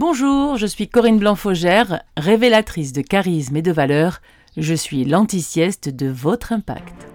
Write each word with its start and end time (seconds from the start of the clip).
Bonjour, 0.00 0.56
je 0.56 0.66
suis 0.66 0.88
Corinne 0.88 1.18
Blanc-Faugère, 1.18 2.04
révélatrice 2.16 2.92
de 2.92 3.02
charisme 3.02 3.56
et 3.56 3.62
de 3.62 3.72
valeur. 3.72 4.20
Je 4.56 4.72
suis 4.72 5.04
l'anti-sieste 5.04 5.88
de 5.88 6.06
votre 6.06 6.52
impact. 6.52 7.08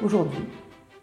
Aujourd'hui, 0.00 0.46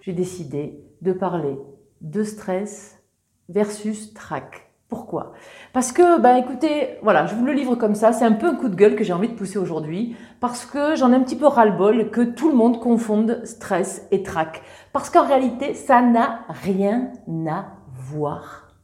j'ai 0.02 0.14
décidé 0.14 0.80
de 1.04 1.14
parler 1.14 1.60
de 2.02 2.24
stress 2.24 3.04
versus 3.50 4.16
trac. 4.16 4.67
Pourquoi? 4.90 5.34
Parce 5.74 5.92
que, 5.92 6.20
ben 6.22 6.38
écoutez, 6.38 6.98
voilà, 7.02 7.26
je 7.26 7.36
vous 7.36 7.46
le 7.46 7.52
livre 7.52 7.76
comme 7.76 7.96
ça, 7.96 8.14
c'est 8.14 8.24
un 8.24 8.32
peu 8.32 8.48
un 8.48 8.56
coup 8.56 8.70
de 8.70 8.76
gueule 8.76 8.96
que 8.96 9.04
j'ai 9.04 9.12
envie 9.12 9.28
de 9.28 9.36
pousser 9.36 9.60
aujourd'hui, 9.60 10.16
parce 10.40 10.66
que 10.66 10.96
j'en 10.96 11.12
ai 11.12 11.16
un 11.16 11.24
petit 11.24 11.36
peu 11.36 11.46
ras-le-bol 11.46 12.10
que 12.10 12.22
tout 12.22 12.50
le 12.50 12.56
monde 12.56 12.80
confonde 12.80 13.42
stress 13.44 14.08
et 14.12 14.24
trac. 14.24 14.62
Parce 14.94 15.10
qu'en 15.10 15.28
réalité, 15.28 15.74
ça 15.74 16.02
n'a 16.02 16.46
rien 16.48 17.12
à 17.50 17.66
voir. 17.94 18.76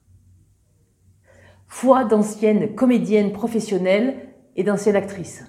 Foi 1.68 2.04
d'anciennes 2.04 2.76
comédiennes 2.76 3.32
professionnelles 3.32 4.30
et 4.58 4.64
d'anciennes 4.64 4.98
actrices. 4.98 5.46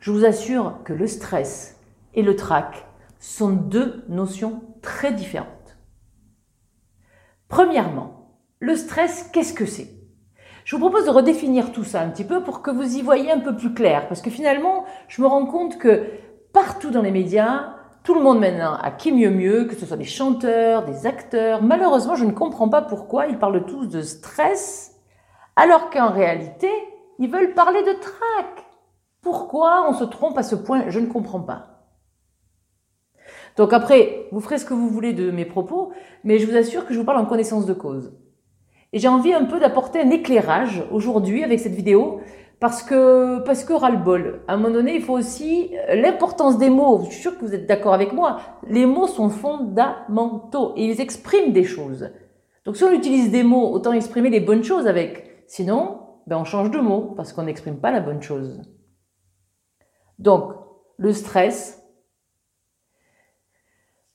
Je 0.00 0.10
vous 0.10 0.24
assure 0.24 0.82
que 0.84 0.92
le 0.92 1.06
stress 1.06 1.80
et 2.14 2.22
le 2.22 2.34
trac 2.34 2.84
sont 3.20 3.52
deux 3.52 4.04
notions 4.08 4.62
très 4.82 5.12
différentes. 5.12 5.78
Premièrement, 7.48 8.23
le 8.60 8.76
stress, 8.76 9.30
qu'est-ce 9.32 9.54
que 9.54 9.66
c'est? 9.66 9.88
Je 10.64 10.76
vous 10.76 10.80
propose 10.80 11.04
de 11.04 11.10
redéfinir 11.10 11.72
tout 11.72 11.84
ça 11.84 12.00
un 12.00 12.08
petit 12.08 12.24
peu 12.24 12.42
pour 12.42 12.62
que 12.62 12.70
vous 12.70 12.96
y 12.96 13.02
voyez 13.02 13.30
un 13.30 13.40
peu 13.40 13.54
plus 13.54 13.74
clair, 13.74 14.08
parce 14.08 14.22
que 14.22 14.30
finalement, 14.30 14.84
je 15.08 15.20
me 15.20 15.26
rends 15.26 15.46
compte 15.46 15.78
que 15.78 16.06
partout 16.52 16.90
dans 16.90 17.02
les 17.02 17.10
médias, 17.10 17.74
tout 18.02 18.14
le 18.14 18.22
monde 18.22 18.40
maintenant 18.40 18.74
a 18.74 18.90
qui 18.90 19.12
mieux 19.12 19.30
mieux, 19.30 19.64
que 19.64 19.74
ce 19.74 19.86
soit 19.86 19.96
des 19.96 20.04
chanteurs, 20.04 20.84
des 20.84 21.06
acteurs. 21.06 21.62
Malheureusement, 21.62 22.14
je 22.14 22.24
ne 22.24 22.32
comprends 22.32 22.68
pas 22.68 22.82
pourquoi 22.82 23.26
ils 23.26 23.38
parlent 23.38 23.66
tous 23.66 23.86
de 23.86 24.00
stress, 24.00 24.94
alors 25.56 25.90
qu'en 25.90 26.10
réalité, 26.10 26.70
ils 27.18 27.30
veulent 27.30 27.54
parler 27.54 27.82
de 27.82 27.92
trac. 27.92 28.64
Pourquoi 29.20 29.86
on 29.88 29.94
se 29.94 30.04
trompe 30.04 30.36
à 30.38 30.42
ce 30.42 30.54
point? 30.54 30.84
Je 30.88 31.00
ne 31.00 31.06
comprends 31.06 31.40
pas. 31.40 31.88
Donc 33.56 33.72
après, 33.72 34.26
vous 34.32 34.40
ferez 34.40 34.58
ce 34.58 34.64
que 34.64 34.74
vous 34.74 34.88
voulez 34.88 35.12
de 35.12 35.30
mes 35.30 35.44
propos, 35.44 35.92
mais 36.24 36.38
je 36.38 36.46
vous 36.46 36.56
assure 36.56 36.86
que 36.86 36.92
je 36.92 36.98
vous 36.98 37.04
parle 37.04 37.18
en 37.18 37.26
connaissance 37.26 37.66
de 37.66 37.74
cause. 37.74 38.12
Et 38.94 39.00
j'ai 39.00 39.08
envie 39.08 39.34
un 39.34 39.44
peu 39.44 39.58
d'apporter 39.58 40.00
un 40.00 40.10
éclairage 40.10 40.84
aujourd'hui 40.92 41.42
avec 41.42 41.58
cette 41.58 41.74
vidéo 41.74 42.20
parce 42.60 42.84
que 42.84 43.40
parce 43.40 43.64
que 43.64 43.72
ras-le-bol. 43.72 44.42
À 44.46 44.54
un 44.54 44.56
moment 44.56 44.72
donné, 44.72 44.94
il 44.94 45.02
faut 45.02 45.14
aussi 45.14 45.72
euh, 45.90 45.96
l'importance 45.96 46.58
des 46.58 46.70
mots. 46.70 47.00
Je 47.00 47.10
suis 47.10 47.22
sûre 47.22 47.36
que 47.36 47.44
vous 47.44 47.56
êtes 47.56 47.66
d'accord 47.66 47.92
avec 47.92 48.12
moi. 48.12 48.38
Les 48.68 48.86
mots 48.86 49.08
sont 49.08 49.30
fondamentaux 49.30 50.74
et 50.76 50.84
ils 50.84 51.00
expriment 51.00 51.52
des 51.52 51.64
choses. 51.64 52.08
Donc 52.64 52.76
si 52.76 52.84
on 52.84 52.92
utilise 52.92 53.32
des 53.32 53.42
mots, 53.42 53.72
autant 53.72 53.92
exprimer 53.92 54.30
les 54.30 54.38
bonnes 54.38 54.62
choses 54.62 54.86
avec. 54.86 55.42
Sinon, 55.48 55.98
ben 56.28 56.38
on 56.38 56.44
change 56.44 56.70
de 56.70 56.78
mot 56.78 57.14
parce 57.16 57.32
qu'on 57.32 57.42
n'exprime 57.42 57.80
pas 57.80 57.90
la 57.90 58.00
bonne 58.00 58.22
chose. 58.22 58.62
Donc, 60.20 60.52
le 60.98 61.12
stress, 61.12 61.83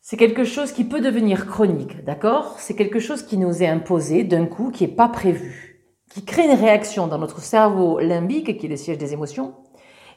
c'est 0.10 0.18
quelque 0.18 0.44
chose 0.44 0.72
qui 0.72 0.86
peut 0.86 1.02
devenir 1.02 1.46
chronique, 1.46 2.04
d'accord? 2.04 2.56
C'est 2.58 2.76
quelque 2.76 2.98
chose 2.98 3.22
qui 3.22 3.38
nous 3.38 3.62
est 3.62 3.68
imposé 3.68 4.24
d'un 4.24 4.48
coup, 4.48 4.72
qui 4.72 4.84
n'est 4.84 4.92
pas 4.92 5.08
prévu, 5.08 5.86
qui 6.10 6.26
crée 6.26 6.46
une 6.46 6.58
réaction 6.58 7.06
dans 7.06 7.20
notre 7.20 7.42
cerveau 7.42 8.00
limbique, 8.00 8.58
qui 8.58 8.66
est 8.66 8.70
le 8.70 8.76
siège 8.76 8.98
des 8.98 9.14
émotions. 9.14 9.54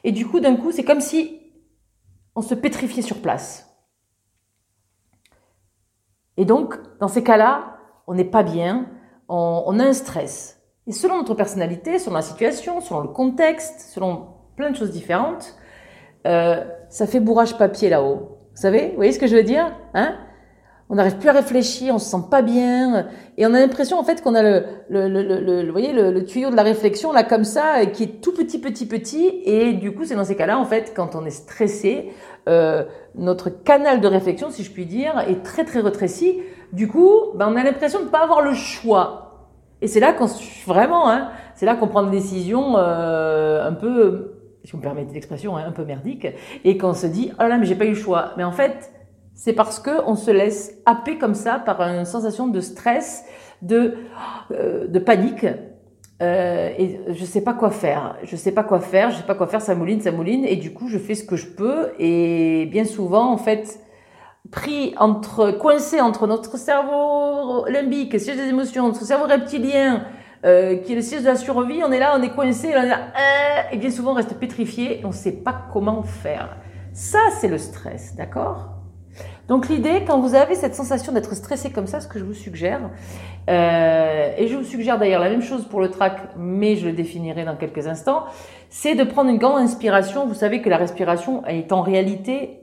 Et 0.03 0.11
du 0.11 0.25
coup, 0.25 0.39
d'un 0.39 0.55
coup, 0.55 0.71
c'est 0.71 0.83
comme 0.83 0.99
si 0.99 1.39
on 2.33 2.41
se 2.41 2.55
pétrifiait 2.55 3.03
sur 3.03 3.21
place. 3.21 3.71
Et 6.37 6.45
donc, 6.45 6.73
dans 6.99 7.07
ces 7.07 7.23
cas-là, 7.23 7.77
on 8.07 8.15
n'est 8.15 8.25
pas 8.25 8.41
bien, 8.41 8.87
on, 9.29 9.77
a 9.79 9.83
un 9.83 9.93
stress. 9.93 10.59
Et 10.87 10.91
selon 10.91 11.17
notre 11.17 11.35
personnalité, 11.35 11.99
selon 11.99 12.15
la 12.15 12.23
situation, 12.23 12.81
selon 12.81 13.01
le 13.01 13.09
contexte, 13.09 13.91
selon 13.93 14.29
plein 14.55 14.71
de 14.71 14.75
choses 14.75 14.91
différentes, 14.91 15.55
euh, 16.25 16.65
ça 16.89 17.05
fait 17.05 17.19
bourrage 17.19 17.59
papier 17.59 17.89
là-haut. 17.89 18.39
Vous 18.55 18.61
savez, 18.61 18.89
vous 18.89 18.95
voyez 18.95 19.11
ce 19.11 19.19
que 19.19 19.27
je 19.27 19.35
veux 19.35 19.43
dire 19.43 19.71
hein? 19.93 20.15
On 20.89 20.95
n'arrive 20.95 21.17
plus 21.17 21.29
à 21.29 21.31
réfléchir, 21.31 21.95
on 21.95 21.97
se 21.97 22.11
sent 22.11 22.25
pas 22.29 22.41
bien, 22.43 23.07
et 23.37 23.47
on 23.47 23.53
a 23.53 23.59
l'impression 23.59 23.97
en 23.97 24.03
fait 24.03 24.21
qu'on 24.21 24.35
a 24.35 24.43
le, 24.43 24.63
le, 24.89 25.07
le, 25.07 25.39
le, 25.39 25.65
vous 25.65 25.71
voyez, 25.71 25.91
le, 25.93 26.23
tuyau 26.23 26.51
de 26.51 26.55
la 26.55 26.61
réflexion 26.61 27.11
là 27.11 27.23
comme 27.23 27.45
ça, 27.45 27.85
qui 27.87 28.03
est 28.03 28.21
tout 28.21 28.33
petit, 28.33 28.59
petit, 28.59 28.85
petit, 28.85 29.41
et 29.45 29.73
du 29.73 29.95
coup 29.95 30.03
c'est 30.03 30.13
dans 30.13 30.25
ces 30.25 30.35
cas-là 30.35 30.59
en 30.59 30.65
fait 30.65 30.93
quand 30.95 31.15
on 31.15 31.25
est 31.25 31.31
stressé, 31.31 32.11
euh, 32.49 32.83
notre 33.15 33.49
canal 33.49 34.01
de 34.01 34.07
réflexion, 34.07 34.49
si 34.51 34.63
je 34.63 34.71
puis 34.71 34.85
dire, 34.85 35.23
est 35.27 35.43
très 35.43 35.63
très 35.63 35.79
rétréci. 35.79 36.41
Du 36.73 36.87
coup, 36.87 37.11
ben, 37.35 37.47
on 37.49 37.55
a 37.55 37.63
l'impression 37.63 37.99
de 37.99 38.05
ne 38.05 38.09
pas 38.09 38.23
avoir 38.23 38.41
le 38.41 38.53
choix. 38.53 39.47
Et 39.81 39.87
c'est 39.87 39.99
là 39.99 40.13
qu'on 40.13 40.27
vraiment, 40.65 41.09
hein, 41.09 41.29
c'est 41.55 41.65
là 41.65 41.75
qu'on 41.75 41.87
prend 41.87 42.03
des 42.03 42.11
décisions 42.11 42.75
euh, 42.77 43.67
un 43.67 43.73
peu 43.73 44.32
si 44.63 44.71
vous 44.71 44.77
me 44.77 44.83
permettez 44.83 45.13
l'expression, 45.13 45.57
hein, 45.57 45.63
un 45.67 45.71
peu 45.71 45.83
merdique, 45.83 46.27
et 46.63 46.77
qu'on 46.77 46.93
se 46.93 47.07
dit, 47.07 47.31
oh 47.39 47.43
là, 47.43 47.57
mais 47.57 47.65
j'ai 47.65 47.75
pas 47.75 47.85
eu 47.85 47.89
le 47.89 47.95
choix. 47.95 48.33
Mais 48.37 48.43
en 48.43 48.51
fait, 48.51 48.91
c'est 49.35 49.53
parce 49.53 49.79
que 49.79 49.91
on 50.05 50.15
se 50.15 50.31
laisse 50.31 50.81
happer 50.85 51.17
comme 51.17 51.35
ça 51.35 51.59
par 51.59 51.81
une 51.81 52.05
sensation 52.05 52.47
de 52.47 52.61
stress, 52.61 53.25
de, 53.61 53.95
euh, 54.51 54.87
de 54.87 54.99
panique, 54.99 55.45
euh, 56.21 56.69
et 56.77 56.99
je 57.09 57.25
sais 57.25 57.41
pas 57.41 57.53
quoi 57.53 57.71
faire. 57.71 58.17
Je 58.23 58.35
sais 58.35 58.51
pas 58.51 58.63
quoi 58.63 58.79
faire, 58.79 59.11
je 59.11 59.17
sais 59.17 59.23
pas 59.23 59.35
quoi 59.35 59.47
faire, 59.47 59.61
ça 59.61 59.75
mouline, 59.75 60.01
ça 60.01 60.11
mouline, 60.11 60.45
et 60.45 60.55
du 60.55 60.73
coup, 60.73 60.87
je 60.87 60.97
fais 60.97 61.15
ce 61.15 61.23
que 61.23 61.35
je 61.35 61.47
peux, 61.47 61.91
et 61.99 62.67
bien 62.71 62.85
souvent, 62.85 63.31
en 63.31 63.37
fait, 63.37 63.79
pris 64.51 64.93
entre, 64.97 65.51
coincé 65.51 65.99
entre 65.99 66.27
notre 66.27 66.57
cerveau 66.57 67.65
limbique, 67.67 68.19
siège 68.19 68.37
des 68.37 68.47
émotions, 68.47 68.87
notre 68.87 69.03
cerveau 69.03 69.25
reptilien, 69.25 70.05
euh, 70.45 70.77
qui 70.77 70.93
est 70.93 70.95
le 70.95 71.01
siège 71.01 71.21
de 71.21 71.27
la 71.27 71.35
survie, 71.35 71.81
on 71.85 71.91
est 71.91 71.99
là, 71.99 72.15
on 72.17 72.21
est 72.21 72.31
coincé, 72.31 72.73
on 72.75 72.81
est 72.81 72.87
là, 72.87 72.99
euh, 73.15 73.61
et 73.71 73.77
bien 73.77 73.89
souvent 73.89 74.11
on 74.11 74.15
reste 74.15 74.37
pétrifié, 74.39 75.01
on 75.03 75.07
ne 75.07 75.13
sait 75.13 75.31
pas 75.31 75.67
comment 75.71 76.03
faire. 76.03 76.57
Ça, 76.93 77.19
c'est 77.39 77.47
le 77.47 77.57
stress, 77.57 78.15
d'accord? 78.15 78.69
Donc 79.47 79.67
l'idée, 79.67 80.03
quand 80.07 80.19
vous 80.19 80.35
avez 80.35 80.55
cette 80.55 80.75
sensation 80.75 81.11
d'être 81.11 81.35
stressé 81.35 81.71
comme 81.71 81.87
ça, 81.87 81.99
ce 81.99 82.07
que 82.07 82.17
je 82.17 82.23
vous 82.23 82.33
suggère, 82.33 82.89
euh, 83.49 84.31
et 84.37 84.47
je 84.47 84.55
vous 84.55 84.63
suggère 84.63 84.97
d'ailleurs 84.97 85.21
la 85.21 85.29
même 85.29 85.41
chose 85.41 85.65
pour 85.65 85.81
le 85.81 85.89
trac, 85.89 86.17
mais 86.37 86.75
je 86.75 86.87
le 86.87 86.93
définirai 86.93 87.43
dans 87.43 87.55
quelques 87.55 87.87
instants, 87.87 88.23
c'est 88.69 88.95
de 88.95 89.03
prendre 89.03 89.29
une 89.29 89.37
grande 89.37 89.61
inspiration. 89.61 90.25
Vous 90.25 90.33
savez 90.33 90.61
que 90.61 90.69
la 90.69 90.77
respiration 90.77 91.45
est 91.45 91.71
en 91.71 91.81
réalité 91.81 92.61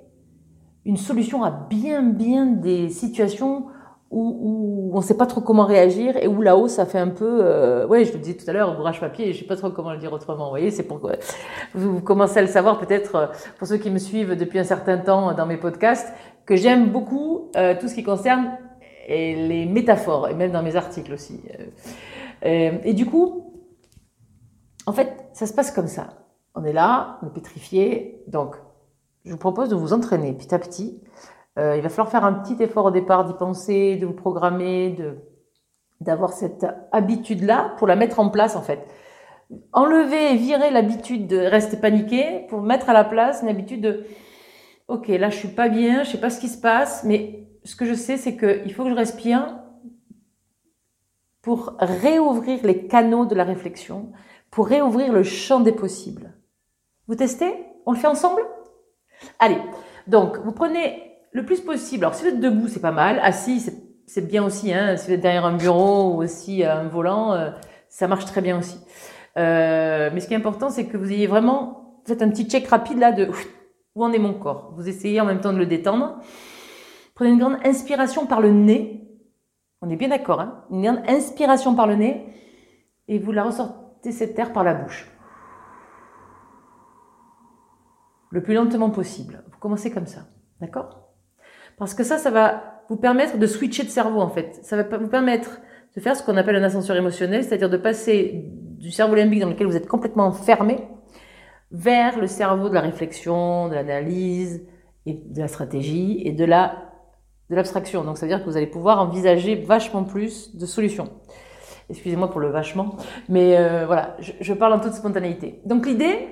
une 0.87 0.97
solution 0.97 1.45
à 1.45 1.51
bien 1.51 2.03
bien 2.03 2.47
des 2.47 2.89
situations 2.89 3.67
où, 4.11 4.91
on 4.93 4.97
ne 4.97 5.03
sait 5.03 5.17
pas 5.17 5.27
trop 5.27 5.41
comment 5.41 5.65
réagir 5.65 6.17
et 6.17 6.27
où 6.27 6.43
là-haut 6.43 6.67
ça 6.67 6.85
fait 6.85 6.99
un 6.99 7.09
peu, 7.09 7.41
euh, 7.43 7.87
ouais, 7.87 8.05
je 8.05 8.13
vous 8.13 8.19
disais 8.19 8.37
tout 8.37 8.49
à 8.49 8.53
l'heure, 8.53 8.77
bourrage 8.77 9.01
papier, 9.01 9.33
je 9.33 9.39
sais 9.39 9.45
pas 9.45 9.57
trop 9.57 9.71
comment 9.71 9.93
le 9.93 9.99
dire 9.99 10.13
autrement. 10.13 10.45
Vous 10.45 10.51
voyez, 10.51 10.71
c'est 10.71 10.83
pour 10.83 11.01
vous, 11.75 12.01
commencez 12.01 12.39
à 12.39 12.43
le 12.43 12.49
savoir 12.49 12.79
peut-être 12.79 13.15
euh, 13.15 13.27
pour 13.59 13.69
ceux 13.69 13.77
qui 13.77 13.91
me 13.91 13.99
suivent 13.99 14.37
depuis 14.37 14.59
un 14.59 14.65
certain 14.65 14.99
temps 14.99 15.33
dans 15.35 15.47
mes 15.47 15.57
podcasts 15.57 16.13
que 16.45 16.57
j'aime 16.57 16.91
beaucoup 16.91 17.51
euh, 17.57 17.77
tout 17.79 17.87
ce 17.87 17.95
qui 17.95 18.03
concerne 18.03 18.59
les 19.09 19.67
métaphores 19.67 20.29
et 20.29 20.35
même 20.35 20.53
dans 20.53 20.63
mes 20.63 20.77
articles 20.77 21.13
aussi. 21.13 21.41
Euh, 22.45 22.79
et 22.85 22.95
du 22.95 23.07
coup, 23.07 23.53
en 24.87 24.93
fait, 24.93 25.13
ça 25.33 25.47
se 25.47 25.53
passe 25.53 25.71
comme 25.71 25.89
ça. 25.89 26.09
On 26.55 26.65
est 26.65 26.73
là, 26.73 27.19
on 27.23 27.27
est 27.27 27.33
pétrifié, 27.33 28.23
donc 28.27 28.57
je 29.25 29.33
vous 29.33 29.39
propose 29.39 29.69
de 29.69 29.75
vous 29.75 29.93
entraîner 29.93 30.33
petit 30.33 30.55
à 30.55 30.59
petit 30.59 31.01
euh, 31.61 31.77
il 31.77 31.83
va 31.83 31.89
falloir 31.91 32.11
faire 32.11 32.25
un 32.25 32.33
petit 32.33 32.61
effort 32.63 32.87
au 32.87 32.91
départ 32.91 33.25
d'y 33.27 33.35
penser, 33.35 33.97
de 33.97 34.07
vous 34.07 34.15
programmer, 34.15 34.91
de 34.91 35.19
d'avoir 36.01 36.33
cette 36.33 36.65
habitude-là 36.93 37.75
pour 37.77 37.87
la 37.87 37.95
mettre 37.95 38.21
en 38.21 38.31
place 38.31 38.57
en 38.57 38.63
fait. 38.63 38.87
Enlever 39.75 40.33
et 40.33 40.37
virer 40.37 40.71
l'habitude 40.71 41.27
de 41.27 41.37
rester 41.37 41.77
paniqué 41.77 42.47
pour 42.49 42.63
mettre 42.63 42.89
à 42.89 42.95
la 42.95 43.05
place 43.05 43.43
une 43.43 43.49
habitude 43.49 43.83
de 43.83 44.07
OK, 44.89 45.09
là 45.09 45.29
je 45.29 45.37
suis 45.37 45.49
pas 45.49 45.69
bien, 45.69 46.03
je 46.03 46.13
sais 46.13 46.21
pas 46.21 46.31
ce 46.31 46.41
qui 46.41 46.49
se 46.49 46.59
passe, 46.59 47.05
mais 47.05 47.47
ce 47.65 47.77
que 47.77 47.85
je 47.85 47.93
sais 47.93 48.17
c'est 48.17 48.35
qu'il 48.37 48.73
faut 48.73 48.85
que 48.85 48.91
je 48.91 48.95
respire 48.95 49.59
pour 51.43 51.75
réouvrir 51.79 52.65
les 52.65 52.87
canaux 52.87 53.27
de 53.27 53.35
la 53.35 53.45
réflexion, 53.45 54.13
pour 54.51 54.69
réouvrir 54.69 55.13
le 55.13 55.23
champ 55.23 55.61
des 55.61 55.73
possibles. 55.73 56.33
Vous 57.09 57.15
testez? 57.15 57.53
On 57.85 57.93
le 57.93 57.99
fait 57.99 58.07
ensemble? 58.07 58.43
Allez, 59.39 59.59
donc 60.07 60.39
vous 60.39 60.53
prenez 60.53 61.10
le 61.33 61.45
plus 61.45 61.61
possible. 61.61 62.05
Alors, 62.05 62.15
si 62.15 62.25
vous 62.25 62.31
êtes 62.31 62.41
debout, 62.41 62.69
c'est 62.69 62.81
pas 62.81 62.93
mal. 62.93 63.21
Assis, 63.23 63.71
c'est 64.07 64.27
bien 64.27 64.45
aussi. 64.45 64.73
Hein. 64.73 64.97
Si 64.97 65.07
vous 65.07 65.13
êtes 65.13 65.21
derrière 65.21 65.45
un 65.45 65.57
bureau 65.57 66.15
ou 66.15 66.23
aussi 66.23 66.65
un 66.65 66.85
volant, 66.85 67.33
euh, 67.33 67.51
ça 67.89 68.09
marche 68.09 68.25
très 68.25 68.41
bien 68.41 68.59
aussi. 68.59 68.79
Euh, 69.37 70.11
mais 70.13 70.21
ce 70.21 70.27
qui 70.27 70.35
est 70.35 70.37
important, 70.37 70.71
c'est 70.71 70.87
que 70.87 70.97
vous 70.97 71.13
ayez 71.13 71.27
vraiment 71.27 72.03
faites 72.07 72.23
un 72.23 72.31
petit 72.31 72.49
check 72.49 72.67
rapide 72.67 72.99
là 72.99 73.13
de 73.13 73.31
où 73.95 74.05
en 74.05 74.13
est 74.13 74.19
mon 74.19 74.35
corps. 74.35 74.73
Vous 74.77 74.89
essayez 74.89 75.21
en 75.21 75.25
même 75.25 75.41
temps 75.41 75.53
de 75.53 75.59
le 75.59 75.67
détendre. 75.67 76.19
Prenez 77.15 77.31
une 77.31 77.39
grande 77.39 77.59
inspiration 77.65 78.27
par 78.27 78.41
le 78.41 78.51
nez. 78.51 79.09
On 79.83 79.91
est 79.91 79.97
bien 79.97 80.09
d'accord, 80.09 80.41
hein 80.41 80.65
Une 80.71 80.83
grande 80.83 81.03
inspiration 81.09 81.75
par 81.75 81.87
le 81.87 81.97
nez 81.97 82.27
et 83.09 83.19
vous 83.19 83.33
la 83.33 83.45
ressortez 83.45 84.13
cette 84.13 84.39
air 84.39 84.53
par 84.53 84.65
la 84.65 84.75
bouche. 84.75 85.11
Le 88.31 88.43
plus 88.43 88.55
lentement 88.55 88.91
possible. 88.91 89.43
Vous 89.51 89.59
commencez 89.59 89.91
comme 89.91 90.07
ça, 90.07 90.21
d'accord? 90.61 91.00
Parce 91.81 91.95
que 91.95 92.05
ça, 92.05 92.19
ça 92.19 92.31
va 92.31 92.83
vous 92.91 92.97
permettre 92.97 93.39
de 93.39 93.47
switcher 93.47 93.85
de 93.85 93.89
cerveau 93.89 94.21
en 94.21 94.29
fait. 94.29 94.61
Ça 94.63 94.77
va 94.77 94.99
vous 94.99 95.09
permettre 95.09 95.61
de 95.97 96.01
faire 96.01 96.15
ce 96.15 96.23
qu'on 96.23 96.37
appelle 96.37 96.57
un 96.57 96.63
ascenseur 96.63 96.95
émotionnel, 96.95 97.43
c'est-à-dire 97.43 97.71
de 97.71 97.79
passer 97.79 98.45
du 98.45 98.91
cerveau 98.91 99.15
limbique 99.15 99.41
dans 99.41 99.49
lequel 99.49 99.67
vous 99.67 99.77
êtes 99.77 99.89
complètement 99.89 100.31
fermé 100.31 100.79
vers 101.73 102.19
le 102.21 102.27
cerveau 102.27 102.69
de 102.69 102.75
la 102.75 102.83
réflexion, 102.83 103.69
de 103.69 103.75
l'analyse 103.75 104.67
et 105.07 105.15
de 105.15 105.41
la 105.41 105.49
stratégie 105.49 106.21
et 106.25 106.33
de 106.33 106.45
la 106.45 106.91
de 107.49 107.57
l'abstraction. 107.57 108.05
Donc 108.05 108.19
ça 108.19 108.27
veut 108.27 108.31
dire 108.31 108.45
que 108.45 108.49
vous 108.49 108.59
allez 108.59 108.67
pouvoir 108.67 109.01
envisager 109.01 109.57
vachement 109.57 110.05
plus 110.05 110.55
de 110.55 110.67
solutions. 110.67 111.09
Excusez-moi 111.89 112.31
pour 112.31 112.41
le 112.41 112.51
vachement, 112.51 112.97
mais 113.29 113.57
euh, 113.57 113.87
voilà, 113.87 114.17
je, 114.21 114.53
parle 114.53 114.75
en 114.75 114.81
toute 114.81 114.93
spontanéité. 114.93 115.61
Donc 115.65 115.87
l'idée, 115.87 116.29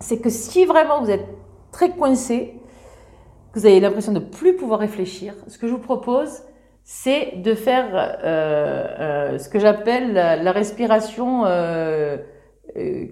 c'est 0.00 0.20
que 0.20 0.28
si 0.28 0.66
vraiment 0.66 1.00
vous 1.00 1.10
êtes 1.10 1.26
très 1.70 1.90
coincé, 1.90 2.60
que 3.52 3.58
vous 3.58 3.66
avez 3.66 3.80
l'impression 3.80 4.12
de 4.12 4.18
plus 4.18 4.56
pouvoir 4.56 4.80
réfléchir, 4.80 5.34
ce 5.46 5.58
que 5.58 5.66
je 5.66 5.72
vous 5.72 5.78
propose, 5.78 6.42
c'est 6.84 7.36
de 7.36 7.54
faire 7.54 7.90
euh, 7.94 9.34
euh, 9.34 9.38
ce 9.38 9.48
que 9.48 9.58
j'appelle 9.58 10.14
la, 10.14 10.52
respiration 10.52 11.44
euh, 11.46 12.16
euh 12.76 13.06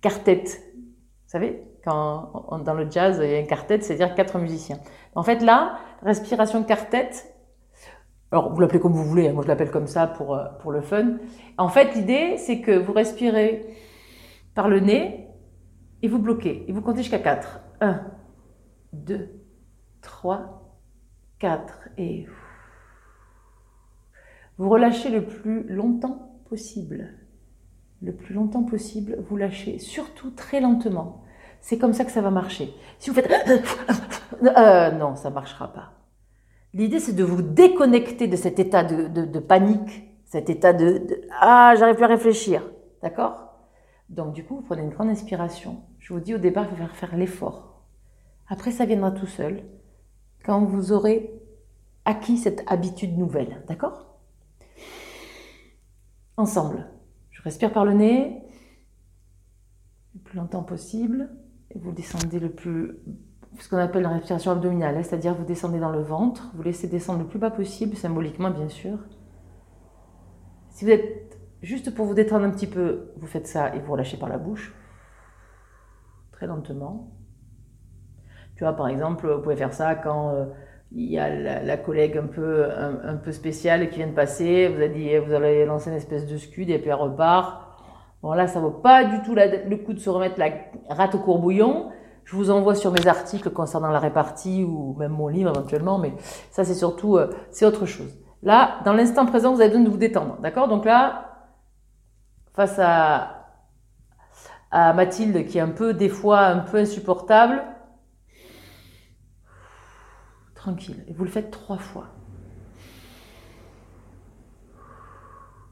quartet. 0.00 0.44
Vous 0.44 1.30
savez, 1.30 1.62
quand 1.82 2.60
dans 2.62 2.74
le 2.74 2.90
jazz 2.90 3.20
il 3.22 3.30
y 3.30 3.36
a 3.36 3.38
un 3.38 3.44
quartet, 3.44 3.80
c'est-à-dire 3.80 4.14
quatre 4.14 4.38
musiciens. 4.38 4.78
En 5.14 5.22
fait 5.22 5.40
là, 5.40 5.78
respiration 6.02 6.62
quartet, 6.62 7.10
alors 8.30 8.52
vous 8.52 8.60
l'appelez 8.60 8.80
comme 8.80 8.92
vous 8.92 9.04
voulez, 9.04 9.28
hein, 9.28 9.32
moi 9.32 9.42
je 9.44 9.48
l'appelle 9.48 9.70
comme 9.70 9.86
ça 9.86 10.06
pour, 10.06 10.38
pour 10.60 10.72
le 10.72 10.82
fun. 10.82 11.18
En 11.56 11.68
fait 11.68 11.94
l'idée 11.94 12.36
c'est 12.36 12.60
que 12.60 12.72
vous 12.72 12.92
respirez 12.92 13.64
par 14.54 14.68
le 14.68 14.80
nez 14.80 15.28
et 16.02 16.08
vous 16.08 16.18
bloquez, 16.18 16.66
et 16.68 16.72
vous 16.72 16.82
comptez 16.82 16.98
jusqu'à 16.98 17.18
4. 17.18 17.60
1, 17.80 18.00
2, 18.92 19.43
3, 20.04 20.62
4 21.40 21.88
et 21.98 22.26
vous 24.56 24.68
relâchez 24.68 25.10
le 25.10 25.24
plus 25.24 25.64
longtemps 25.64 26.38
possible. 26.48 27.14
Le 28.02 28.12
plus 28.12 28.34
longtemps 28.34 28.62
possible, 28.62 29.18
vous 29.28 29.36
lâchez, 29.36 29.78
surtout 29.78 30.30
très 30.30 30.60
lentement. 30.60 31.24
C'est 31.60 31.78
comme 31.78 31.94
ça 31.94 32.04
que 32.04 32.12
ça 32.12 32.20
va 32.20 32.30
marcher. 32.30 32.72
Si 32.98 33.10
vous 33.10 33.16
faites 33.16 33.32
euh, 34.42 34.90
non, 34.92 35.16
ça 35.16 35.30
marchera 35.30 35.72
pas. 35.72 35.92
L'idée, 36.74 37.00
c'est 37.00 37.14
de 37.14 37.24
vous 37.24 37.40
déconnecter 37.40 38.26
de 38.26 38.36
cet 38.36 38.58
état 38.58 38.84
de, 38.84 39.38
panique, 39.38 40.10
cet 40.26 40.50
état 40.50 40.72
de, 40.72 40.98
de 40.98 41.20
ah, 41.40 41.74
j'arrive 41.78 41.96
plus 41.96 42.04
à 42.04 42.08
réfléchir, 42.08 42.62
d'accord? 43.02 43.54
Donc 44.10 44.34
du 44.34 44.44
coup, 44.44 44.56
vous 44.56 44.62
prenez 44.62 44.82
une 44.82 44.90
grande 44.90 45.08
inspiration. 45.08 45.78
Je 45.98 46.12
vous 46.12 46.20
dis 46.20 46.34
au 46.34 46.38
départ, 46.38 46.64
il 46.64 46.70
faut 46.70 46.76
faire, 46.76 46.96
faire 46.96 47.16
l'effort. 47.16 47.82
Après, 48.48 48.70
ça 48.70 48.84
viendra 48.84 49.10
tout 49.12 49.26
seul 49.26 49.62
quand 50.44 50.64
vous 50.64 50.92
aurez 50.92 51.42
acquis 52.04 52.36
cette 52.36 52.62
habitude 52.66 53.16
nouvelle, 53.16 53.64
d'accord? 53.66 54.18
Ensemble. 56.36 56.86
Je 57.30 57.42
respire 57.42 57.72
par 57.72 57.84
le 57.84 57.94
nez, 57.94 58.42
le 60.14 60.20
plus 60.20 60.38
longtemps 60.38 60.62
possible, 60.62 61.30
et 61.70 61.78
vous 61.78 61.92
descendez 61.92 62.38
le 62.38 62.50
plus, 62.50 62.98
ce 63.58 63.68
qu'on 63.68 63.78
appelle 63.78 64.02
la 64.02 64.10
respiration 64.10 64.52
abdominale, 64.52 64.96
hein, 64.96 65.02
c'est-à-dire 65.02 65.34
vous 65.34 65.44
descendez 65.44 65.80
dans 65.80 65.90
le 65.90 66.02
ventre, 66.02 66.52
vous 66.54 66.62
laissez 66.62 66.88
descendre 66.88 67.20
le 67.20 67.26
plus 67.26 67.38
bas 67.38 67.50
possible, 67.50 67.96
symboliquement 67.96 68.50
bien 68.50 68.68
sûr. 68.68 68.98
Si 70.70 70.84
vous 70.84 70.90
êtes 70.90 71.38
juste 71.62 71.94
pour 71.94 72.04
vous 72.04 72.14
détendre 72.14 72.44
un 72.44 72.50
petit 72.50 72.66
peu, 72.66 73.12
vous 73.16 73.26
faites 73.26 73.46
ça 73.46 73.74
et 73.74 73.80
vous 73.80 73.92
relâchez 73.92 74.18
par 74.18 74.28
la 74.28 74.38
bouche, 74.38 74.74
très 76.32 76.46
lentement. 76.46 77.12
Tu 78.56 78.64
vois, 78.64 78.72
par 78.72 78.88
exemple, 78.88 79.28
vous 79.28 79.42
pouvez 79.42 79.56
faire 79.56 79.72
ça 79.72 79.94
quand 79.94 80.30
euh, 80.30 80.44
il 80.92 81.10
y 81.10 81.18
a 81.18 81.28
la, 81.62 81.76
collègue 81.76 82.16
un 82.16 82.26
peu, 82.26 82.66
un, 82.70 83.16
peu 83.16 83.32
spéciale 83.32 83.90
qui 83.90 83.96
vient 83.96 84.06
de 84.06 84.12
passer, 84.12 84.68
vous, 84.68 84.76
avez 84.76 84.88
dit, 84.90 85.16
vous 85.18 85.32
allez 85.32 85.64
lancer 85.66 85.90
une 85.90 85.96
espèce 85.96 86.26
de 86.26 86.36
scud 86.36 86.70
et 86.70 86.78
puis 86.78 86.88
elle 86.88 86.94
repart. 86.94 87.62
Bon 88.22 88.32
là, 88.32 88.46
ça 88.46 88.60
vaut 88.60 88.70
pas 88.70 89.04
du 89.04 89.20
tout 89.22 89.34
le 89.34 89.76
coup 89.76 89.92
de 89.92 89.98
se 89.98 90.08
remettre 90.08 90.38
la 90.38 90.50
rate 90.88 91.14
au 91.14 91.18
courbouillon. 91.18 91.90
Je 92.24 92.36
vous 92.36 92.50
envoie 92.50 92.74
sur 92.74 92.92
mes 92.92 93.06
articles 93.06 93.50
concernant 93.50 93.90
la 93.90 93.98
répartie 93.98 94.64
ou 94.64 94.94
même 94.98 95.12
mon 95.12 95.28
livre 95.28 95.50
éventuellement, 95.50 95.98
mais 95.98 96.14
ça 96.50 96.64
c'est 96.64 96.74
surtout, 96.74 97.16
euh, 97.16 97.30
c'est 97.50 97.66
autre 97.66 97.86
chose. 97.86 98.16
Là, 98.42 98.76
dans 98.84 98.92
l'instant 98.92 99.26
présent, 99.26 99.52
vous 99.52 99.60
avez 99.60 99.70
besoin 99.70 99.84
de 99.84 99.90
vous 99.90 99.98
détendre, 99.98 100.38
d'accord? 100.42 100.68
Donc 100.68 100.84
là, 100.84 101.48
face 102.54 102.78
à, 102.78 103.48
à 104.70 104.92
Mathilde 104.92 105.46
qui 105.46 105.58
est 105.58 105.62
un 105.62 105.68
peu, 105.68 105.92
des 105.92 106.08
fois, 106.08 106.40
un 106.40 106.60
peu 106.60 106.78
insupportable, 106.78 107.62
tranquille. 110.64 111.04
Et 111.08 111.12
vous 111.12 111.24
le 111.24 111.30
faites 111.30 111.50
trois 111.50 111.76
fois. 111.76 112.06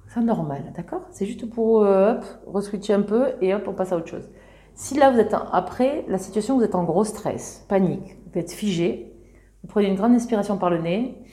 C'est 0.09 0.21
normal, 0.21 0.73
d'accord? 0.77 1.07
C'est 1.11 1.25
juste 1.25 1.49
pour 1.49 1.85
euh, 1.85 2.21
reswitcher 2.47 2.93
un 2.93 3.01
peu 3.01 3.33
et 3.41 3.55
hop, 3.55 3.65
on 3.67 3.73
passe 3.73 3.93
à 3.93 3.97
autre 3.97 4.09
chose. 4.09 4.29
Si 4.75 4.95
là, 4.99 5.11
vous 5.11 5.19
êtes 5.19 5.35
après 5.53 6.05
la 6.09 6.19
situation, 6.19 6.59
vous 6.59 6.65
êtes 6.65 6.75
en 6.75 6.85
gros 6.85 7.05
stress, 7.05 7.65
panique, 7.69 8.19
vous 8.31 8.39
êtes 8.39 8.53
figé, 8.53 9.15
vous 9.63 9.69
prenez 9.69 9.89
une 9.89 9.95
grande 9.95 10.13
inspiration 10.13 10.59
par 10.59 10.69
le 10.69 10.83
nez, 10.83 11.25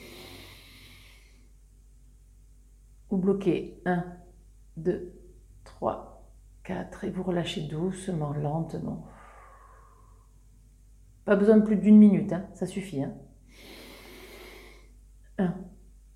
vous 3.10 3.18
bloquez 3.18 3.82
1, 3.84 4.04
2, 4.78 5.12
3, 5.64 6.32
4 6.64 7.04
et 7.04 7.10
vous 7.10 7.22
relâchez 7.22 7.62
doucement, 7.62 8.32
lentement. 8.32 9.04
Pas 11.26 11.36
besoin 11.36 11.58
de 11.58 11.64
plus 11.64 11.76
d'une 11.76 11.98
minute, 11.98 12.32
hein, 12.32 12.46
ça 12.54 12.64
suffit. 12.64 13.02
Hein. 13.02 13.12
1, 15.40 15.54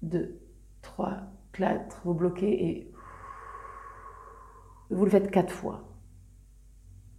2, 0.03 0.39
3, 0.83 1.17
4, 1.55 2.03
vous 2.05 2.15
bloquez 2.15 2.67
et 2.67 2.93
vous 4.91 5.05
le 5.05 5.11
faites 5.11 5.31
quatre 5.31 5.53
fois. 5.53 5.83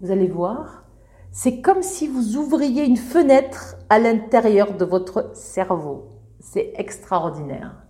Vous 0.02 0.12
allez 0.12 0.28
voir, 0.28 0.84
c'est 1.32 1.62
comme 1.62 1.82
si 1.82 2.08
vous 2.08 2.38
ouvriez 2.38 2.86
une 2.86 2.98
fenêtre 2.98 3.76
à 3.90 3.98
l'intérieur 3.98 4.78
de 4.78 4.86
votre 4.86 5.36
cerveau. 5.36 6.22
C'est 6.40 6.74
extraordinaire. 6.76 7.84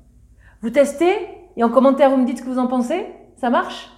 Vous 0.61 0.69
testez 0.69 1.13
et 1.57 1.63
en 1.63 1.69
commentaire 1.69 2.09
vous 2.09 2.17
me 2.17 2.25
dites 2.25 2.37
ce 2.37 2.43
que 2.43 2.49
vous 2.49 2.59
en 2.59 2.67
pensez 2.67 3.05
Ça 3.35 3.49
marche? 3.49 3.91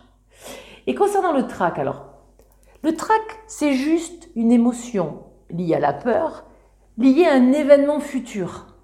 Et 0.88 0.96
concernant 0.96 1.34
le 1.34 1.46
trac 1.48 1.78
alors, 1.78 2.08
le 2.82 2.96
trac 2.96 3.22
c'est 3.46 3.74
juste 3.74 4.30
une 4.36 4.52
émotion 4.52 5.26
liée 5.52 5.76
à 5.76 5.80
la 5.80 5.94
peur, 5.94 6.46
liée 6.98 7.26
à 7.26 7.36
un 7.36 7.52
événement 7.52 8.00
futur 8.00 8.77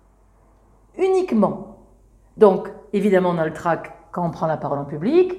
uniquement. 0.97 1.77
Donc, 2.37 2.69
évidemment, 2.93 3.29
on 3.29 3.37
a 3.37 3.45
le 3.45 3.53
trac 3.53 3.93
quand 4.11 4.25
on 4.25 4.31
prend 4.31 4.47
la 4.47 4.57
parole 4.57 4.79
en 4.79 4.85
public, 4.85 5.33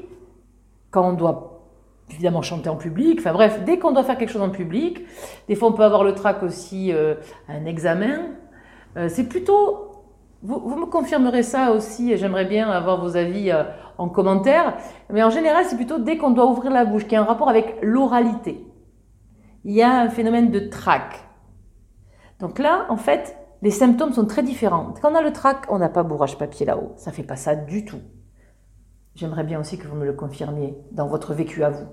quand 0.90 1.08
on 1.08 1.12
doit 1.12 1.54
évidemment 2.10 2.42
chanter 2.42 2.68
en 2.68 2.76
public, 2.76 3.18
enfin 3.20 3.32
bref, 3.32 3.64
dès 3.64 3.78
qu'on 3.78 3.92
doit 3.92 4.04
faire 4.04 4.18
quelque 4.18 4.30
chose 4.30 4.42
en 4.42 4.50
public, 4.50 5.00
des 5.48 5.54
fois 5.54 5.68
on 5.68 5.72
peut 5.72 5.84
avoir 5.84 6.04
le 6.04 6.14
trac 6.14 6.42
aussi 6.42 6.92
euh, 6.92 7.14
un 7.48 7.64
examen. 7.64 8.18
Euh, 8.96 9.08
c'est 9.08 9.24
plutôt, 9.24 10.04
vous, 10.42 10.60
vous, 10.60 10.76
me 10.76 10.86
confirmerez 10.86 11.42
ça 11.42 11.72
aussi, 11.72 12.16
j'aimerais 12.16 12.44
bien 12.44 12.68
avoir 12.70 13.00
vos 13.00 13.16
avis 13.16 13.50
euh, 13.50 13.64
en 13.96 14.08
commentaire, 14.08 14.76
mais 15.10 15.22
en 15.22 15.30
général 15.30 15.64
c'est 15.64 15.76
plutôt 15.76 15.98
dès 15.98 16.18
qu'on 16.18 16.30
doit 16.30 16.46
ouvrir 16.46 16.70
la 16.70 16.84
bouche, 16.84 17.06
qui 17.06 17.16
a 17.16 17.22
un 17.22 17.24
rapport 17.24 17.48
avec 17.48 17.78
l'oralité. 17.80 18.66
Il 19.64 19.72
y 19.72 19.82
a 19.82 20.00
un 20.02 20.10
phénomène 20.10 20.50
de 20.50 20.60
trac. 20.60 21.20
Donc 22.38 22.58
là, 22.58 22.84
en 22.90 22.96
fait, 22.96 23.38
les 23.64 23.70
symptômes 23.70 24.12
sont 24.12 24.26
très 24.26 24.42
différents. 24.42 24.92
Quand 25.00 25.10
on 25.10 25.14
a 25.14 25.22
le 25.22 25.32
trac, 25.32 25.64
on 25.70 25.78
n'a 25.78 25.88
pas 25.88 26.02
bourrage 26.02 26.36
papier 26.36 26.66
là-haut. 26.66 26.92
Ça 26.96 27.12
fait 27.12 27.22
pas 27.22 27.36
ça 27.36 27.56
du 27.56 27.86
tout. 27.86 28.00
J'aimerais 29.14 29.42
bien 29.42 29.58
aussi 29.58 29.78
que 29.78 29.88
vous 29.88 29.96
me 29.96 30.04
le 30.04 30.12
confirmiez 30.12 30.76
dans 30.92 31.06
votre 31.06 31.32
vécu 31.32 31.64
à 31.64 31.70
vous. 31.70 31.86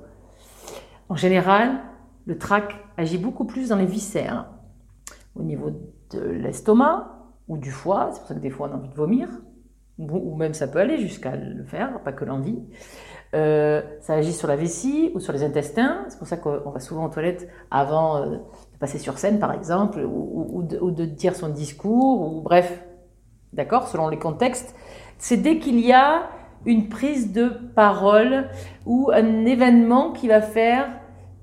En 1.07 1.15
général, 1.15 1.79
le 2.25 2.37
trac 2.37 2.75
agit 2.97 3.17
beaucoup 3.17 3.45
plus 3.45 3.69
dans 3.69 3.77
les 3.77 3.85
viscères, 3.85 4.47
au 5.33 5.43
niveau 5.43 5.71
de 6.09 6.19
l'estomac 6.19 7.07
ou 7.47 7.57
du 7.57 7.71
foie. 7.71 8.09
C'est 8.11 8.19
pour 8.19 8.27
ça 8.27 8.35
que 8.35 8.39
des 8.41 8.49
fois 8.49 8.67
on 8.69 8.73
a 8.73 8.77
envie 8.77 8.89
de 8.89 8.95
vomir, 8.95 9.29
ou 10.10 10.36
même 10.36 10.53
ça 10.53 10.67
peut 10.67 10.79
aller 10.79 10.98
jusqu'à 10.98 11.36
le 11.36 11.63
faire, 11.63 12.00
pas 12.03 12.12
que 12.12 12.25
l'envie. 12.25 12.60
Euh, 13.34 13.81
ça 14.01 14.15
agit 14.15 14.34
sur 14.34 14.50
la 14.50 14.58
vessie 14.58 15.12
ou 15.15 15.20
sur 15.20 15.31
les 15.31 15.43
intestins. 15.43 16.05
C'est 16.10 16.17
pour 16.17 16.27
ça 16.27 16.38
qu'on 16.38 16.70
va 16.70 16.79
souvent 16.79 17.05
aux 17.05 17.10
toilettes 17.10 17.48
avant 17.70 18.17
euh, 18.17 18.38
passer 18.79 18.98
sur 18.98 19.17
scène 19.17 19.39
par 19.39 19.53
exemple, 19.53 20.01
ou, 20.03 20.63
de, 20.63 21.05
dire 21.05 21.36
son 21.36 21.50
discours, 21.50 22.34
ou 22.34 22.41
bref, 22.41 22.84
d'accord, 23.53 23.88
selon 23.88 24.10
les 24.10 24.20
contextes, 24.20 24.75
c'est 25.17 25.38
dès 25.38 25.60
qu'il 25.60 25.79
y 25.79 25.93
a 25.93 26.29
une 26.65 26.89
prise 26.89 27.31
de 27.31 27.50
parole 27.75 28.50
ou 28.86 29.12
un 29.13 29.46
événement 29.46 30.12
qui 30.12 30.27
va 30.27 30.41
faire 30.41 30.88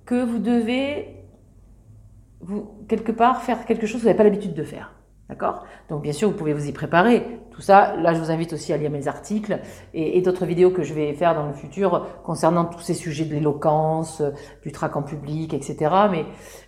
que 0.04 0.22
vous 0.22 0.38
devez, 0.38 1.24
vous, 2.40 2.70
quelque 2.88 3.12
part, 3.12 3.42
faire 3.42 3.64
quelque 3.64 3.86
chose 3.86 4.00
que 4.00 4.02
vous 4.02 4.06
n'avez 4.06 4.16
pas 4.16 4.24
l'habitude 4.24 4.54
de 4.54 4.62
faire. 4.62 4.97
D'accord? 5.28 5.64
Donc 5.90 6.02
bien 6.02 6.12
sûr, 6.12 6.30
vous 6.30 6.36
pouvez 6.36 6.54
vous 6.54 6.68
y 6.68 6.72
préparer. 6.72 7.40
Tout 7.50 7.60
ça, 7.60 7.96
là, 7.96 8.14
je 8.14 8.18
vous 8.18 8.30
invite 8.30 8.54
aussi 8.54 8.72
à 8.72 8.78
lire 8.78 8.90
mes 8.90 9.08
articles 9.08 9.60
et, 9.92 10.22
d'autres 10.22 10.46
vidéos 10.46 10.70
que 10.70 10.82
je 10.82 10.94
vais 10.94 11.12
faire 11.12 11.34
dans 11.34 11.46
le 11.46 11.52
futur 11.52 12.06
concernant 12.24 12.64
tous 12.64 12.80
ces 12.80 12.94
sujets 12.94 13.26
de 13.26 13.34
l'éloquence, 13.34 14.22
du 14.62 14.72
trac 14.72 14.96
en 14.96 15.02
public, 15.02 15.52
etc. 15.52 15.90
Mais 16.10 16.24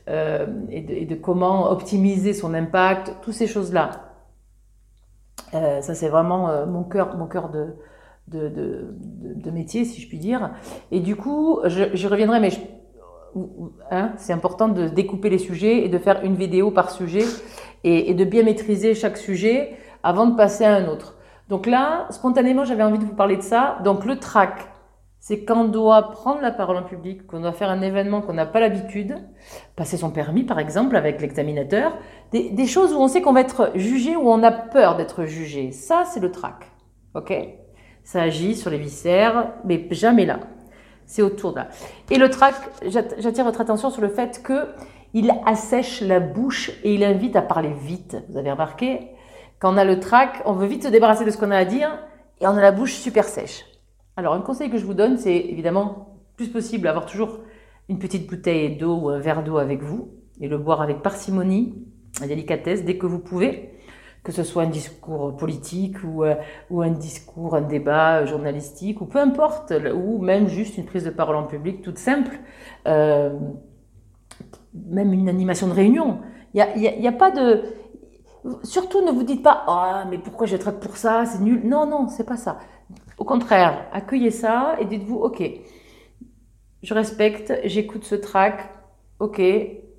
euh, 0.08 0.46
et, 0.68 0.82
de, 0.82 0.92
et, 0.92 1.06
de, 1.06 1.14
comment 1.14 1.70
optimiser 1.70 2.34
son 2.34 2.52
impact, 2.52 3.14
toutes 3.22 3.34
ces 3.34 3.46
choses-là. 3.46 4.10
Euh, 5.54 5.80
ça, 5.80 5.94
c'est 5.94 6.08
vraiment 6.08 6.50
euh, 6.50 6.66
mon 6.66 6.84
cœur, 6.84 7.16
mon 7.16 7.26
cœur 7.26 7.50
de, 7.50 7.74
de, 8.28 8.48
de, 8.48 8.94
de, 9.36 9.50
métier, 9.50 9.84
si 9.84 10.00
je 10.00 10.08
puis 10.08 10.18
dire. 10.18 10.50
Et 10.90 11.00
du 11.00 11.16
coup, 11.16 11.60
je, 11.64 12.08
reviendrai, 12.08 12.40
mais 12.40 12.50
hein, 13.90 14.12
c'est 14.16 14.32
important 14.32 14.68
de 14.68 14.88
découper 14.88 15.30
les 15.30 15.38
sujets 15.38 15.84
et 15.84 15.88
de 15.88 15.98
faire 15.98 16.22
une 16.24 16.34
vidéo 16.34 16.70
par 16.70 16.90
sujet 16.90 17.24
et, 17.84 18.14
de 18.14 18.24
bien 18.24 18.42
maîtriser 18.42 18.94
chaque 18.94 19.16
sujet 19.16 19.76
avant 20.02 20.26
de 20.26 20.36
passer 20.36 20.64
à 20.64 20.74
un 20.74 20.88
autre. 20.88 21.16
Donc 21.48 21.66
là, 21.66 22.06
spontanément, 22.10 22.64
j'avais 22.64 22.82
envie 22.82 22.98
de 22.98 23.04
vous 23.04 23.14
parler 23.14 23.36
de 23.36 23.42
ça. 23.42 23.78
Donc 23.84 24.04
le 24.04 24.18
track, 24.18 24.68
c'est 25.18 25.44
quand 25.44 25.62
on 25.62 25.68
doit 25.68 26.10
prendre 26.10 26.40
la 26.40 26.50
parole 26.50 26.76
en 26.76 26.82
public, 26.82 27.26
qu'on 27.26 27.40
doit 27.40 27.52
faire 27.52 27.68
un 27.68 27.82
événement 27.82 28.22
qu'on 28.22 28.32
n'a 28.32 28.46
pas 28.46 28.60
l'habitude, 28.60 29.16
passer 29.76 29.96
son 29.96 30.10
permis 30.10 30.44
par 30.44 30.58
exemple 30.58 30.96
avec 30.96 31.20
l'examinateur, 31.20 31.98
des, 32.32 32.66
choses 32.66 32.92
où 32.94 32.96
on 32.96 33.08
sait 33.08 33.20
qu'on 33.20 33.32
va 33.32 33.40
être 33.40 33.72
jugé, 33.74 34.16
où 34.16 34.30
on 34.30 34.42
a 34.42 34.50
peur 34.50 34.96
d'être 34.96 35.24
jugé. 35.24 35.72
Ça, 35.72 36.04
c'est 36.06 36.20
le 36.20 36.30
trac. 36.30 36.70
Ok? 37.14 37.32
Ça 38.04 38.22
agit 38.22 38.56
sur 38.56 38.70
les 38.70 38.78
viscères, 38.78 39.52
mais 39.64 39.86
jamais 39.90 40.24
là. 40.24 40.40
C'est 41.04 41.22
autour 41.22 41.52
de 41.52 41.56
là. 41.58 41.68
Et 42.10 42.18
le 42.18 42.30
trac, 42.30 42.54
j'attire 42.86 43.44
votre 43.44 43.60
attention 43.60 43.90
sur 43.90 44.00
le 44.00 44.08
fait 44.08 44.40
que 44.44 44.68
il 45.14 45.32
assèche 45.46 46.00
la 46.00 46.20
bouche 46.20 46.70
et 46.84 46.94
il 46.94 47.04
invite 47.04 47.36
à 47.36 47.42
parler 47.42 47.72
vite. 47.72 48.16
Vous 48.28 48.38
avez 48.38 48.50
remarqué? 48.50 49.10
Quand 49.58 49.74
on 49.74 49.76
a 49.76 49.84
le 49.84 50.00
trac, 50.00 50.42
on 50.46 50.52
veut 50.52 50.66
vite 50.66 50.84
se 50.84 50.88
débarrasser 50.88 51.24
de 51.24 51.30
ce 51.30 51.36
qu'on 51.36 51.50
a 51.50 51.56
à 51.56 51.64
dire 51.64 51.90
et 52.40 52.46
on 52.46 52.56
a 52.56 52.60
la 52.60 52.72
bouche 52.72 52.94
super 52.94 53.24
sèche. 53.24 53.64
Alors, 54.16 54.34
un 54.34 54.40
conseil 54.40 54.70
que 54.70 54.78
je 54.78 54.84
vous 54.84 54.94
donne, 54.94 55.18
c'est 55.18 55.36
évidemment, 55.36 56.16
plus 56.36 56.48
possible, 56.48 56.88
avoir 56.88 57.06
toujours 57.06 57.40
une 57.88 57.98
petite 57.98 58.28
bouteille 58.28 58.76
d'eau 58.76 58.96
ou 58.96 59.08
un 59.08 59.18
verre 59.18 59.42
d'eau 59.42 59.58
avec 59.58 59.82
vous 59.82 60.14
et 60.40 60.48
le 60.48 60.58
boire 60.58 60.80
avec 60.80 61.02
parcimonie, 61.02 61.84
la 62.20 62.26
délicatesse, 62.26 62.84
dès 62.84 62.96
que 62.96 63.06
vous 63.06 63.18
pouvez, 63.18 63.78
que 64.22 64.32
ce 64.32 64.42
soit 64.42 64.62
un 64.62 64.68
discours 64.68 65.36
politique 65.36 65.96
ou, 66.04 66.24
euh, 66.24 66.34
un 66.70 66.90
discours, 66.90 67.54
un 67.54 67.62
débat 67.62 68.24
journalistique, 68.24 69.00
ou 69.00 69.06
peu 69.06 69.18
importe, 69.18 69.72
ou 69.94 70.18
même 70.18 70.48
juste 70.48 70.78
une 70.78 70.84
prise 70.86 71.04
de 71.04 71.10
parole 71.10 71.36
en 71.36 71.44
public 71.44 71.82
toute 71.82 71.98
simple, 71.98 72.38
euh, 72.86 73.38
même 74.74 75.12
une 75.12 75.28
animation 75.28 75.66
de 75.68 75.72
réunion. 75.72 76.18
Il 76.54 76.64
n'y 76.76 76.88
a, 76.88 76.96
y 76.96 77.06
a, 77.06 77.12
pas 77.12 77.30
de... 77.30 77.62
Surtout 78.62 79.04
ne 79.04 79.10
vous 79.10 79.22
dites 79.22 79.42
pas 79.42 79.64
ah 79.66 80.04
mais 80.10 80.18
pourquoi 80.18 80.46
je 80.46 80.56
traite 80.56 80.80
pour 80.80 80.96
ça? 80.96 81.24
C'est 81.26 81.40
nul 81.40 81.60
non 81.64 81.86
non 81.86 82.08
c'est 82.08 82.24
pas 82.24 82.38
ça 82.38 82.58
au 83.20 83.24
contraire, 83.24 83.86
accueillez 83.92 84.30
ça 84.30 84.76
et 84.80 84.86
dites-vous, 84.86 85.16
ok, 85.16 85.42
je 86.82 86.94
respecte, 86.94 87.52
j'écoute 87.64 88.04
ce 88.04 88.14
track, 88.14 88.70
ok, 89.18 89.38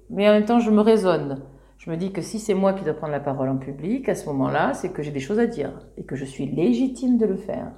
mais 0.10 0.28
en 0.28 0.34
même 0.34 0.46
temps, 0.46 0.60
je 0.60 0.72
me 0.72 0.82
raisonne. 0.82 1.44
Je 1.78 1.92
me 1.92 1.98
dis 1.98 2.12
que 2.12 2.22
si 2.22 2.40
c'est 2.40 2.56
moi 2.56 2.74
qui 2.74 2.84
dois 2.84 2.96
prendre 2.96 3.14
la 3.14 3.20
parole 3.20 3.50
en 3.50 3.58
public, 3.58 4.10
à 4.10 4.16
ce 4.16 4.26
moment-là, 4.26 4.74
c'est 4.74 4.90
que 4.90 5.04
j'ai 5.04 5.12
des 5.12 5.20
choses 5.20 5.40
à 5.40 5.46
dire 5.46 5.72
et 5.98 6.04
que 6.04 6.16
je 6.16 6.26
suis 6.26 6.48
légitime 6.48 7.20
de 7.20 7.28
le 7.28 7.38
faire. 7.38 7.72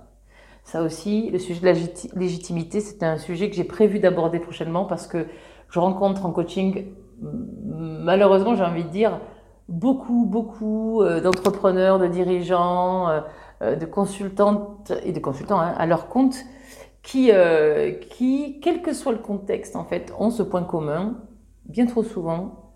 Ça 0.63 0.81
aussi, 0.81 1.29
le 1.29 1.39
sujet 1.39 1.59
de 1.59 1.65
la 1.65 2.19
légitimité, 2.19 2.79
c'est 2.79 3.03
un 3.03 3.17
sujet 3.17 3.49
que 3.49 3.55
j'ai 3.55 3.65
prévu 3.65 3.99
d'aborder 3.99 4.39
prochainement 4.39 4.85
parce 4.85 5.07
que 5.07 5.27
je 5.73 5.79
rencontre 5.79 6.23
en 6.27 6.31
coaching, 6.31 6.85
malheureusement, 7.19 8.53
j'ai 8.53 8.63
envie 8.63 8.83
de 8.83 8.89
dire, 8.89 9.19
beaucoup, 9.67 10.27
beaucoup 10.27 11.01
euh, 11.01 11.19
d'entrepreneurs, 11.19 11.97
de 11.97 12.05
dirigeants, 12.05 13.09
euh, 13.09 13.21
euh, 13.63 13.75
de 13.75 13.87
consultantes 13.87 14.93
et 15.03 15.11
de 15.11 15.19
consultants 15.19 15.59
hein, 15.59 15.73
à 15.75 15.87
leur 15.87 16.09
compte 16.09 16.35
qui, 17.01 17.31
quel 18.61 18.81
que 18.83 18.93
soit 18.93 19.13
le 19.13 19.17
contexte, 19.17 19.75
en 19.75 19.83
fait, 19.83 20.13
ont 20.19 20.29
ce 20.29 20.43
point 20.43 20.63
commun, 20.63 21.17
bien 21.65 21.87
trop 21.87 22.03
souvent, 22.03 22.75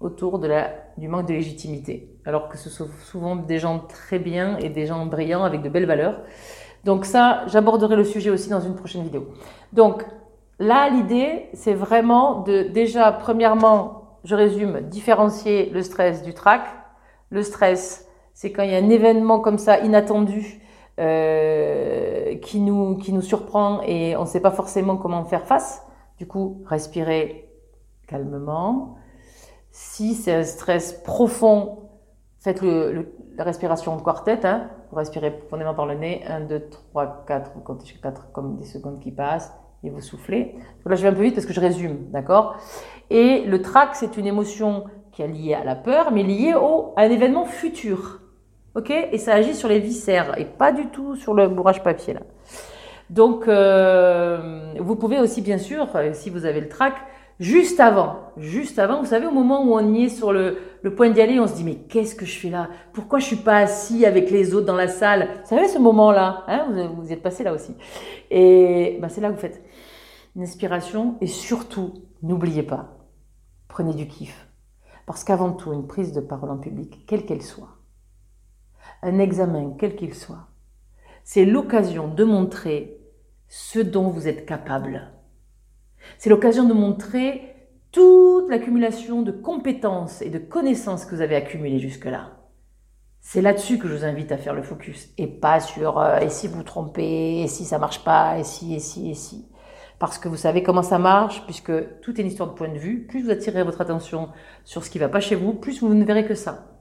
autour 0.00 0.38
de 0.38 0.46
la, 0.46 0.70
du 0.96 1.08
manque 1.08 1.26
de 1.26 1.34
légitimité. 1.34 2.20
Alors 2.24 2.48
que 2.48 2.56
ce 2.56 2.70
sont 2.70 2.86
souvent 3.02 3.34
des 3.34 3.58
gens 3.58 3.80
très 3.80 4.20
bien 4.20 4.56
et 4.58 4.68
des 4.68 4.86
gens 4.86 5.04
brillants 5.06 5.42
avec 5.42 5.60
de 5.62 5.68
belles 5.68 5.86
valeurs. 5.86 6.20
Donc 6.84 7.04
ça, 7.04 7.42
j'aborderai 7.48 7.96
le 7.96 8.04
sujet 8.04 8.30
aussi 8.30 8.48
dans 8.48 8.60
une 8.60 8.76
prochaine 8.76 9.02
vidéo. 9.02 9.26
Donc 9.72 10.06
là, 10.58 10.88
l'idée, 10.90 11.48
c'est 11.54 11.74
vraiment 11.74 12.40
de 12.42 12.62
déjà, 12.62 13.12
premièrement, 13.12 14.18
je 14.24 14.34
résume, 14.34 14.80
différencier 14.82 15.70
le 15.70 15.82
stress 15.82 16.22
du 16.22 16.34
trac. 16.34 16.62
Le 17.30 17.42
stress, 17.42 18.08
c'est 18.34 18.52
quand 18.52 18.62
il 18.62 18.70
y 18.70 18.74
a 18.74 18.78
un 18.78 18.90
événement 18.90 19.40
comme 19.40 19.58
ça 19.58 19.78
inattendu 19.80 20.60
euh, 20.98 22.36
qui, 22.38 22.60
nous, 22.60 22.96
qui 22.96 23.12
nous 23.12 23.22
surprend 23.22 23.82
et 23.82 24.16
on 24.16 24.22
ne 24.22 24.26
sait 24.26 24.40
pas 24.40 24.50
forcément 24.50 24.96
comment 24.96 25.24
faire 25.24 25.46
face. 25.46 25.82
Du 26.18 26.26
coup, 26.26 26.62
respirez 26.66 27.48
calmement. 28.06 28.96
Si 29.70 30.14
c'est 30.14 30.34
un 30.34 30.42
stress 30.42 30.92
profond, 30.92 31.90
faites 32.40 32.62
le, 32.62 33.14
la 33.36 33.44
respiration 33.44 33.92
en 33.92 33.98
quartet. 33.98 34.44
Hein. 34.44 34.70
Vous 34.90 34.96
respirez 34.96 35.30
profondément 35.30 35.74
par 35.74 35.86
le 35.86 35.94
nez. 35.94 36.24
1, 36.26 36.40
2, 36.40 36.68
3, 36.90 37.24
4. 37.26 37.52
Vous 37.54 37.60
comptez 37.60 37.94
4 38.02 38.32
comme 38.32 38.56
des 38.56 38.64
secondes 38.64 38.98
qui 38.98 39.12
passent 39.12 39.52
et 39.84 39.90
vous 39.90 40.00
soufflez. 40.00 40.54
Là, 40.86 40.96
je 40.96 41.02
vais 41.02 41.08
un 41.08 41.12
peu 41.12 41.22
vite 41.22 41.34
parce 41.34 41.46
que 41.46 41.52
je 41.52 41.60
résume, 41.60 42.10
d'accord? 42.10 42.56
Et 43.10 43.44
le 43.44 43.62
trac, 43.62 43.90
c'est 43.94 44.16
une 44.16 44.26
émotion 44.26 44.84
qui 45.12 45.22
est 45.22 45.28
liée 45.28 45.54
à 45.54 45.64
la 45.64 45.74
peur, 45.74 46.12
mais 46.12 46.22
liée 46.22 46.54
au, 46.54 46.92
à 46.96 47.02
un 47.02 47.10
événement 47.10 47.44
futur. 47.44 48.20
Ok? 48.74 48.90
Et 48.90 49.18
ça 49.18 49.34
agit 49.34 49.54
sur 49.54 49.68
les 49.68 49.80
viscères 49.80 50.38
et 50.38 50.44
pas 50.44 50.72
du 50.72 50.86
tout 50.86 51.16
sur 51.16 51.34
le 51.34 51.48
bourrage 51.48 51.82
papier 51.82 52.14
là. 52.14 52.20
Donc, 53.10 53.48
euh, 53.48 54.74
vous 54.78 54.94
pouvez 54.94 55.18
aussi, 55.18 55.40
bien 55.40 55.56
sûr, 55.56 55.88
euh, 55.94 56.10
si 56.12 56.28
vous 56.28 56.44
avez 56.44 56.60
le 56.60 56.68
trac, 56.68 56.94
juste 57.40 57.80
avant, 57.80 58.16
juste 58.36 58.78
avant, 58.78 59.00
vous 59.00 59.06
savez, 59.06 59.26
au 59.26 59.30
moment 59.30 59.64
où 59.64 59.74
on 59.74 59.94
y 59.94 60.04
est 60.04 60.08
sur 60.10 60.32
le, 60.32 60.58
point 60.94 61.08
d'y 61.08 61.20
aller, 61.22 61.40
on 61.40 61.46
se 61.46 61.54
dit, 61.54 61.64
mais 61.64 61.76
qu'est-ce 61.76 62.14
que 62.14 62.26
je 62.26 62.38
fais 62.38 62.50
là? 62.50 62.68
Pourquoi 62.92 63.18
je 63.18 63.24
suis 63.24 63.36
pas 63.36 63.56
assis 63.56 64.04
avec 64.04 64.30
les 64.30 64.54
autres 64.54 64.66
dans 64.66 64.76
la 64.76 64.88
salle? 64.88 65.28
Vous 65.42 65.48
savez, 65.48 65.68
ce 65.68 65.78
moment-là, 65.78 66.44
hein, 66.48 66.66
vous, 66.70 67.02
vous 67.02 67.12
êtes 67.12 67.22
passé 67.22 67.44
là 67.44 67.54
aussi. 67.54 67.74
Et 68.30 68.98
ben, 69.00 69.08
c'est 69.08 69.22
là 69.22 69.28
que 69.28 69.34
vous 69.34 69.40
faites 69.40 69.62
inspiration 70.42 71.16
et 71.20 71.26
surtout, 71.26 71.94
n'oubliez 72.22 72.62
pas, 72.62 72.98
prenez 73.68 73.94
du 73.94 74.06
kiff. 74.06 74.48
Parce 75.06 75.24
qu'avant 75.24 75.52
tout, 75.52 75.72
une 75.72 75.86
prise 75.86 76.12
de 76.12 76.20
parole 76.20 76.50
en 76.50 76.58
public, 76.58 77.04
quelle 77.06 77.24
qu'elle 77.24 77.42
soit, 77.42 77.78
un 79.02 79.18
examen, 79.18 79.74
quel 79.78 79.96
qu'il 79.96 80.14
soit, 80.14 80.48
c'est 81.24 81.44
l'occasion 81.44 82.08
de 82.08 82.24
montrer 82.24 83.00
ce 83.48 83.78
dont 83.78 84.08
vous 84.08 84.28
êtes 84.28 84.46
capable. 84.46 85.12
C'est 86.18 86.30
l'occasion 86.30 86.64
de 86.64 86.74
montrer 86.74 87.54
toute 87.92 88.48
l'accumulation 88.50 89.22
de 89.22 89.32
compétences 89.32 90.22
et 90.22 90.30
de 90.30 90.38
connaissances 90.38 91.04
que 91.04 91.14
vous 91.14 91.20
avez 91.20 91.36
accumulées 91.36 91.78
jusque-là. 91.78 92.32
C'est 93.20 93.42
là-dessus 93.42 93.78
que 93.78 93.88
je 93.88 93.94
vous 93.94 94.04
invite 94.04 94.32
à 94.32 94.38
faire 94.38 94.54
le 94.54 94.62
focus 94.62 95.10
et 95.18 95.26
pas 95.26 95.60
sur 95.60 95.98
euh, 95.98 96.18
et 96.18 96.30
si 96.30 96.48
vous 96.48 96.62
trompez, 96.62 97.42
et 97.42 97.46
si 97.46 97.64
ça 97.64 97.78
marche 97.78 98.04
pas, 98.04 98.38
et 98.38 98.44
si, 98.44 98.74
et 98.74 98.78
si, 98.78 99.10
et 99.10 99.14
si. 99.14 99.46
Parce 99.98 100.18
que 100.18 100.28
vous 100.28 100.36
savez 100.36 100.62
comment 100.62 100.82
ça 100.82 100.98
marche, 100.98 101.44
puisque 101.44 101.72
tout 102.00 102.18
est 102.18 102.22
une 102.22 102.28
histoire 102.28 102.50
de 102.50 102.54
point 102.54 102.68
de 102.68 102.78
vue. 102.78 103.06
Plus 103.06 103.24
vous 103.24 103.30
attirez 103.30 103.64
votre 103.64 103.80
attention 103.80 104.28
sur 104.64 104.84
ce 104.84 104.90
qui 104.90 104.98
va 104.98 105.08
pas 105.08 105.20
chez 105.20 105.34
vous, 105.34 105.54
plus 105.54 105.80
vous 105.80 105.92
ne 105.92 106.04
verrez 106.04 106.24
que 106.24 106.34
ça. 106.34 106.78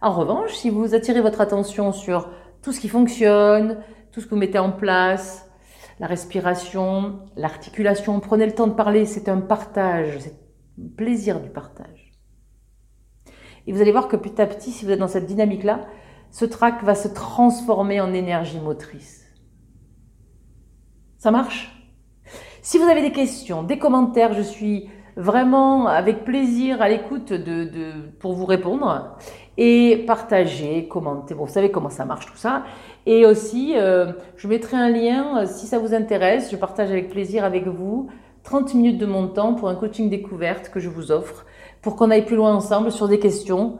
En 0.00 0.12
revanche, 0.12 0.54
si 0.54 0.70
vous 0.70 0.94
attirez 0.94 1.20
votre 1.20 1.40
attention 1.40 1.92
sur 1.92 2.30
tout 2.62 2.72
ce 2.72 2.80
qui 2.80 2.88
fonctionne, 2.88 3.78
tout 4.12 4.20
ce 4.20 4.26
que 4.26 4.30
vous 4.30 4.40
mettez 4.40 4.58
en 4.58 4.70
place, 4.70 5.50
la 5.98 6.06
respiration, 6.06 7.20
l'articulation, 7.36 8.20
prenez 8.20 8.46
le 8.46 8.54
temps 8.54 8.66
de 8.66 8.74
parler, 8.74 9.04
c'est 9.06 9.28
un 9.28 9.40
partage, 9.40 10.18
c'est 10.20 10.34
un 10.78 10.88
plaisir 10.96 11.40
du 11.40 11.50
partage. 11.50 12.12
Et 13.66 13.72
vous 13.72 13.80
allez 13.80 13.92
voir 13.92 14.08
que 14.08 14.16
petit 14.16 14.40
à 14.40 14.46
petit, 14.46 14.70
si 14.70 14.84
vous 14.84 14.90
êtes 14.90 14.98
dans 14.98 15.08
cette 15.08 15.26
dynamique-là, 15.26 15.86
ce 16.30 16.44
trac 16.44 16.82
va 16.82 16.94
se 16.94 17.08
transformer 17.08 18.00
en 18.00 18.12
énergie 18.12 18.60
motrice. 18.60 19.24
Ça 21.18 21.30
marche? 21.30 21.83
Si 22.66 22.78
vous 22.78 22.84
avez 22.84 23.02
des 23.02 23.12
questions, 23.12 23.62
des 23.62 23.78
commentaires, 23.78 24.32
je 24.32 24.40
suis 24.40 24.88
vraiment 25.16 25.86
avec 25.86 26.24
plaisir 26.24 26.80
à 26.80 26.88
l'écoute 26.88 27.30
pour 28.20 28.32
vous 28.32 28.46
répondre 28.46 29.18
et 29.58 30.02
partager, 30.06 30.88
commenter. 30.88 31.34
Bon, 31.34 31.44
vous 31.44 31.52
savez 31.52 31.70
comment 31.70 31.90
ça 31.90 32.06
marche 32.06 32.24
tout 32.24 32.38
ça. 32.38 32.62
Et 33.04 33.26
aussi, 33.26 33.74
euh, 33.76 34.14
je 34.38 34.48
mettrai 34.48 34.78
un 34.78 34.88
lien 34.88 35.42
euh, 35.42 35.46
si 35.46 35.66
ça 35.66 35.78
vous 35.78 35.92
intéresse. 35.92 36.50
Je 36.50 36.56
partage 36.56 36.90
avec 36.90 37.10
plaisir 37.10 37.44
avec 37.44 37.66
vous 37.66 38.08
30 38.44 38.72
minutes 38.72 38.98
de 38.98 39.04
mon 39.04 39.28
temps 39.28 39.52
pour 39.52 39.68
un 39.68 39.74
coaching 39.74 40.08
découverte 40.08 40.70
que 40.70 40.80
je 40.80 40.88
vous 40.88 41.12
offre 41.12 41.44
pour 41.82 41.96
qu'on 41.96 42.10
aille 42.10 42.24
plus 42.24 42.36
loin 42.36 42.54
ensemble 42.54 42.90
sur 42.90 43.08
des 43.08 43.18
questions 43.18 43.76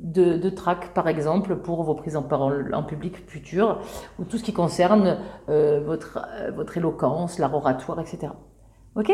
de, 0.00 0.36
de 0.36 0.50
trac, 0.50 0.94
par 0.94 1.08
exemple, 1.08 1.56
pour 1.56 1.82
vos 1.82 1.94
prises 1.94 2.16
en 2.16 2.22
parole 2.22 2.74
en 2.74 2.82
public 2.82 3.16
futures 3.28 3.80
ou 4.18 4.24
tout 4.24 4.38
ce 4.38 4.44
qui 4.44 4.52
concerne 4.52 5.18
euh, 5.48 5.80
votre, 5.84 6.18
euh, 6.34 6.50
votre 6.52 6.76
éloquence, 6.76 7.38
l'art 7.38 7.54
oratoire, 7.54 8.00
etc. 8.00 8.32
Ok? 8.96 9.12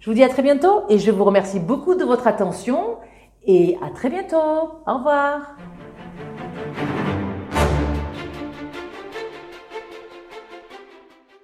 Je 0.00 0.10
vous 0.10 0.14
dis 0.14 0.24
à 0.24 0.28
très 0.28 0.42
bientôt 0.42 0.82
et 0.88 0.98
je 0.98 1.10
vous 1.10 1.24
remercie 1.24 1.60
beaucoup 1.60 1.94
de 1.94 2.04
votre 2.04 2.26
attention 2.26 2.96
et 3.44 3.76
à 3.82 3.90
très 3.90 4.10
bientôt. 4.10 4.36
Au 4.36 4.94
revoir. 4.94 5.56